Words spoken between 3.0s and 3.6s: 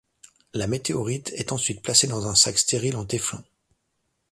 Téflon.